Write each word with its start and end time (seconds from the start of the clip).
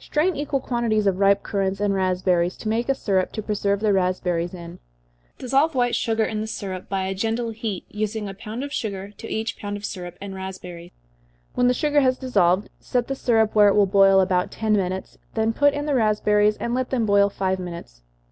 _Strain 0.02 0.34
equal 0.34 0.58
quantities 0.58 1.06
of 1.06 1.20
ripe 1.20 1.44
currants 1.44 1.78
and 1.78 1.94
raspberries, 1.94 2.56
to 2.56 2.68
make 2.68 2.88
a 2.88 2.94
syrup 2.96 3.30
to 3.30 3.40
preserve 3.40 3.78
the 3.78 3.92
raspberries 3.92 4.52
in. 4.52 4.80
Dissolve 5.38 5.76
white 5.76 5.94
sugar 5.94 6.24
in 6.24 6.40
the 6.40 6.48
syrup, 6.48 6.88
by 6.88 7.04
a 7.04 7.14
gentle 7.14 7.50
heat, 7.50 7.84
using 7.88 8.28
a 8.28 8.34
pound 8.34 8.64
of 8.64 8.72
sugar 8.72 9.10
to 9.12 9.30
each 9.32 9.56
pound 9.56 9.76
of 9.76 9.84
syrup 9.84 10.18
and 10.20 10.34
raspberries. 10.34 10.90
When 11.54 11.68
the 11.68 11.74
sugar 11.74 12.00
has 12.00 12.18
dissolved, 12.18 12.68
set 12.80 13.06
the 13.06 13.14
syrup 13.14 13.54
where 13.54 13.68
it 13.68 13.76
will 13.76 13.86
boil 13.86 14.18
about 14.18 14.50
ten 14.50 14.72
minutes, 14.72 15.18
then 15.34 15.52
put 15.52 15.72
in 15.72 15.86
the 15.86 15.94
raspberries, 15.94 16.56
and 16.56 16.74
let 16.74 16.90
them 16.90 17.06
boil 17.06 17.30
five 17.30 17.60
minutes. 17.60 18.02